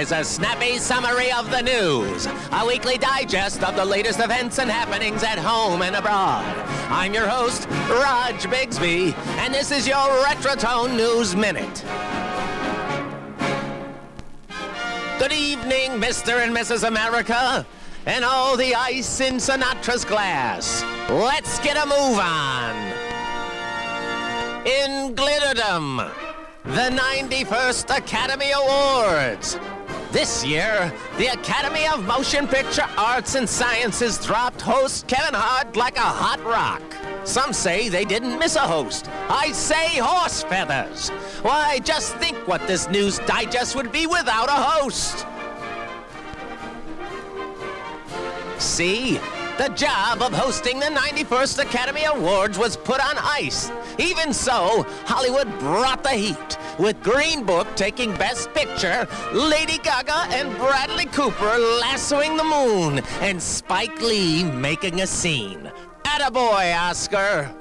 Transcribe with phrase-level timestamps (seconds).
[0.00, 4.70] is a snappy summary of the news, a weekly digest of the latest events and
[4.70, 6.42] happenings at home and abroad.
[6.88, 11.84] I'm your host, Raj Bigsby, and this is your Retrotone News Minute.
[15.18, 16.42] Good evening, Mr.
[16.42, 16.88] and Mrs.
[16.88, 17.66] America,
[18.06, 20.82] and all the ice in Sinatra's glass.
[21.10, 22.74] Let's get a move on.
[24.66, 26.10] In Glitterdom,
[26.64, 29.58] the 91st Academy Awards.
[30.12, 35.96] This year, the Academy of Motion Picture Arts and Sciences dropped host Kevin Hart like
[35.96, 36.82] a hot rock.
[37.24, 39.08] Some say they didn't miss a host.
[39.28, 41.10] I say horse feathers.
[41.42, 45.24] Why, just think what this news digest would be without a host.
[48.58, 49.20] See?
[49.60, 53.70] The job of hosting the 91st Academy Awards was put on ice.
[53.98, 60.56] Even so, Hollywood brought the heat, with Green Book taking Best Picture, Lady Gaga and
[60.56, 65.70] Bradley Cooper lassoing the moon, and Spike Lee making a scene.
[66.04, 67.54] Attaboy, Oscar!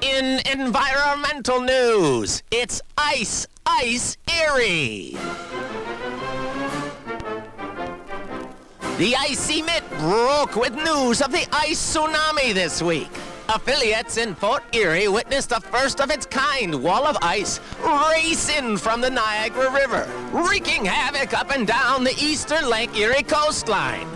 [0.00, 5.18] In environmental news, it's Ice, Ice Erie!
[8.96, 13.10] The icy mitt broke with news of the ice tsunami this week.
[13.48, 18.76] Affiliates in Fort Erie witnessed the first of its kind wall of ice race in
[18.76, 24.06] from the Niagara River, wreaking havoc up and down the eastern Lake Erie coastline.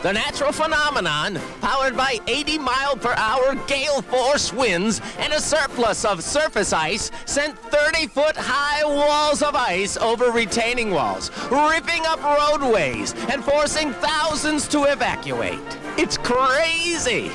[0.00, 6.04] The natural phenomenon, powered by 80 mile per hour gale force winds and a surplus
[6.04, 12.22] of surface ice, sent 30 foot high walls of ice over retaining walls, ripping up
[12.22, 15.58] roadways and forcing thousands to evacuate.
[15.96, 17.32] It's crazy!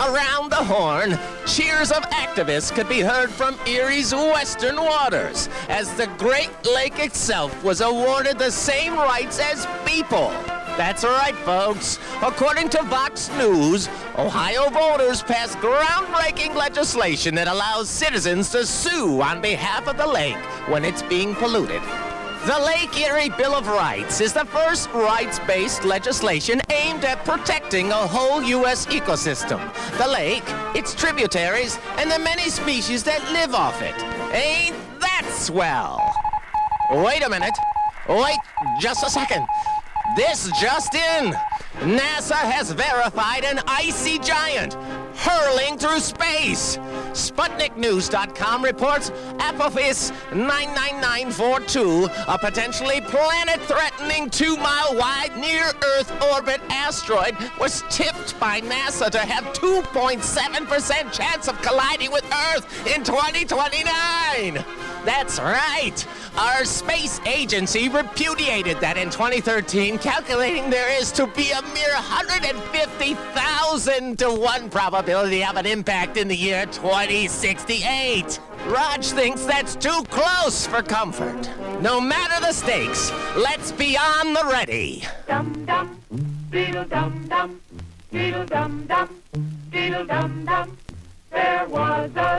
[0.00, 6.06] Around the horn, cheers of activists could be heard from Erie's western waters as the
[6.16, 10.32] Great Lake itself was awarded the same rights as people.
[10.80, 11.98] That's right, folks.
[12.22, 13.86] According to Vox News,
[14.16, 20.38] Ohio voters passed groundbreaking legislation that allows citizens to sue on behalf of the lake
[20.70, 21.82] when it's being polluted.
[22.46, 28.06] The Lake Erie Bill of Rights is the first rights-based legislation aimed at protecting a
[28.06, 28.86] whole U.S.
[28.86, 29.60] ecosystem.
[29.98, 34.02] The lake, its tributaries, and the many species that live off it.
[34.32, 36.00] Ain't that swell?
[36.90, 37.54] Wait a minute.
[38.08, 38.38] Wait
[38.80, 39.46] just a second.
[40.16, 41.32] This just in.
[41.80, 44.74] NASA has verified an icy giant
[45.14, 46.78] hurling through space.
[47.12, 59.10] SputnikNews.com reports Apophis 99942, a potentially planet-threatening two-mile-wide near-Earth orbit asteroid, was tipped by NASA
[59.10, 64.64] to have 2.7% chance of colliding with Earth in 2029.
[65.04, 66.06] That's right.
[66.36, 74.18] Our space agency repudiated that in 2013, calculating there is to be a mere 150,000
[74.18, 78.40] to 1 probability of an impact in the year 2068.
[78.66, 81.48] Raj thinks that's too close for comfort.
[81.80, 85.02] No matter the stakes, let's be on the ready.
[85.26, 85.98] Dum dum,
[86.50, 87.58] diddle dum dum,
[88.12, 89.08] diddle dum dum,
[89.70, 90.76] diddle dum dum.
[91.30, 92.29] There was a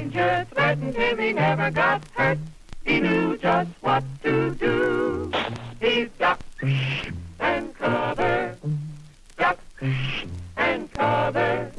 [0.00, 2.38] When danger threatened him, he never got hurt.
[2.86, 5.30] He knew just what to do.
[5.78, 6.42] He ducked
[7.38, 8.56] and covered,
[9.36, 9.62] ducked
[10.56, 11.72] and covered.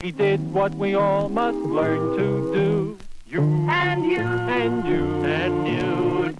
[0.00, 2.98] He did what we all must learn to do.
[3.28, 6.34] You And you and you and you.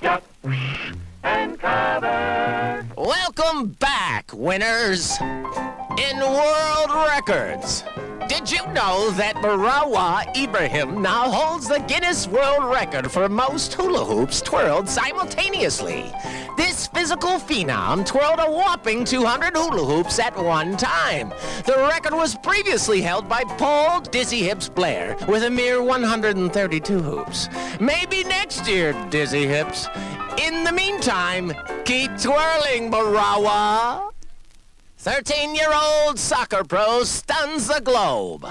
[0.00, 0.22] duck
[1.22, 2.86] and cover.
[2.96, 5.20] Welcome back, winners.
[5.20, 7.84] In world records,
[8.32, 14.06] did you know that Marawa Ibrahim now holds the Guinness World Record for most hula
[14.06, 16.10] hoops twirled simultaneously?
[16.56, 21.28] This physical phenom twirled a whopping 200 hula hoops at one time.
[21.66, 27.50] The record was previously held by Paul Dizzy Hips Blair with a mere 132 hoops.
[27.80, 29.88] Maybe next year, Dizzy Hips.
[30.38, 31.52] In the meantime,
[31.84, 34.12] keep twirling, Marawa.
[35.02, 38.46] 13 year old soccer pro stuns the globe.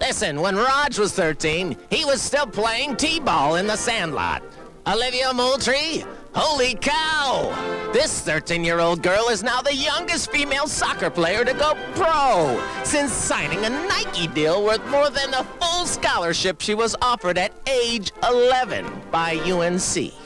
[0.00, 4.42] Listen, when Raj was 13, he was still playing T ball in the sandlot.
[4.86, 6.06] Olivia Moultrie?
[6.34, 7.52] Holy cow!
[7.92, 12.58] This 13 year old girl is now the youngest female soccer player to go pro
[12.82, 17.52] since signing a Nike deal worth more than the full scholarship she was offered at
[17.68, 20.21] age 11 by UNC.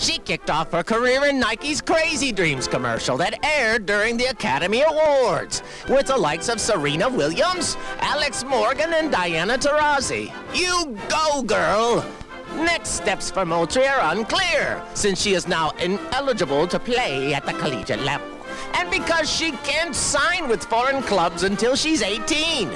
[0.00, 4.80] She kicked off her career in Nike's Crazy Dreams commercial that aired during the Academy
[4.80, 10.32] Awards with the likes of Serena Williams, Alex Morgan, and Diana Taurasi.
[10.54, 12.02] You go, girl!
[12.54, 17.52] Next steps for Moultrie are unclear, since she is now ineligible to play at the
[17.52, 18.26] collegiate level.
[18.76, 22.70] And because she can't sign with foreign clubs until she's 18.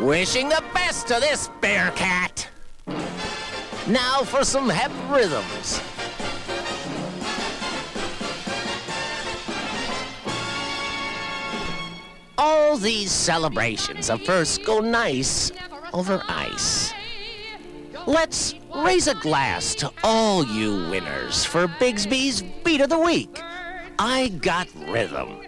[0.00, 2.48] Wishing the best to this Bearcat.
[3.88, 5.80] Now for some hep rhythms.
[12.78, 15.50] These celebrations of first go nice
[15.94, 16.92] over ice.
[18.06, 23.40] Let's raise a glass to all you winners for Bigsby's Beat of the Week.
[23.98, 25.40] I Got Rhythm.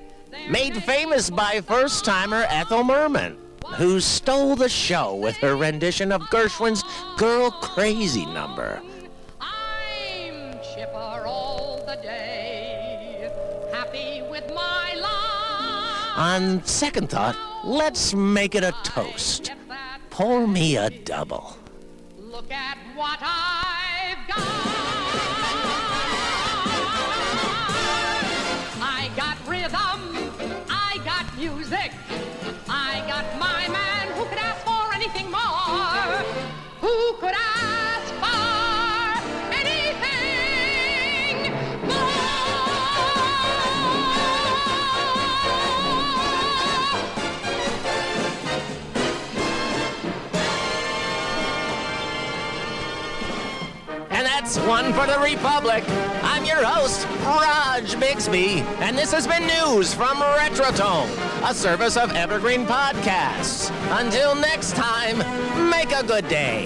[0.49, 3.37] Made famous by first timer Ethel Merman,
[3.77, 6.83] who stole the show with her rendition of Gershwin's
[7.19, 8.81] Girl Crazy number.
[16.19, 19.53] On second thought, let's make it a toast.
[20.11, 21.57] Pour me a double.
[22.19, 24.39] Look at what I've got.
[28.81, 31.93] I got rhythm, I got music,
[54.49, 55.85] That's one for the Republic.
[56.23, 61.11] I'm your host, Raj Bixby, and this has been news from Retrotone,
[61.47, 63.71] a service of Evergreen Podcasts.
[64.01, 65.19] Until next time,
[65.69, 66.65] make a good day.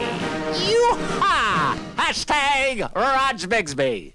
[0.68, 1.76] Yoo-ha!
[1.96, 4.14] Hashtag Raj Bixby.